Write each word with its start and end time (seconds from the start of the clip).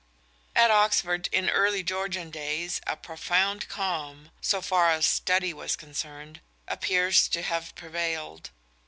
At 0.55 0.71
Oxford 0.71 1.29
in 1.31 1.47
early 1.47 1.83
Georgian 1.83 2.31
days 2.31 2.81
a 2.87 2.97
profound 2.97 3.67
calm 3.69 4.31
so 4.41 4.59
far 4.59 4.89
as 4.89 5.05
study 5.05 5.53
was 5.53 5.75
concerned 5.75 6.41
appears 6.67 7.27
to 7.27 7.43
have 7.43 7.75
prevailed. 7.75 8.49